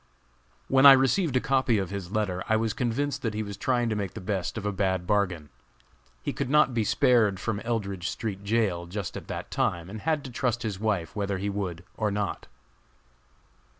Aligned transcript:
When 0.67 0.87
I 0.87 0.93
received 0.93 1.37
a 1.37 1.39
copy 1.39 1.77
of 1.77 1.91
his 1.91 2.11
letter, 2.11 2.43
I 2.49 2.55
was 2.55 2.73
convinced 2.73 3.21
that 3.21 3.35
he 3.35 3.43
was 3.43 3.55
trying 3.55 3.87
to 3.89 3.95
make 3.95 4.15
the 4.15 4.19
best 4.19 4.57
of 4.57 4.65
a 4.65 4.71
bad 4.71 5.05
bargain. 5.05 5.49
He 6.23 6.33
could 6.33 6.49
not 6.49 6.73
be 6.73 6.83
spared 6.83 7.39
from 7.39 7.59
Eldridge 7.59 8.09
street 8.09 8.43
jail 8.43 8.87
just 8.87 9.15
at 9.15 9.27
that 9.27 9.51
time 9.51 9.91
and 9.91 10.01
had 10.01 10.23
to 10.23 10.31
trust 10.31 10.63
his 10.63 10.79
wife 10.79 11.15
whether 11.15 11.37
he 11.37 11.51
would 11.51 11.83
or 11.97 12.09
not. 12.09 12.47